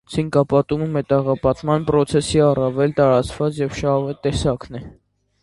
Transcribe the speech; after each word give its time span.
Ցինկապատումը 0.13 0.85
մետաղապատման 0.95 1.85
պրոցեսի 1.91 2.41
առավել 2.47 2.97
տարածված 3.01 3.61
և 3.67 3.79
շահավետ 3.83 4.27
տեսակն 4.27 4.83
է։ 4.83 4.85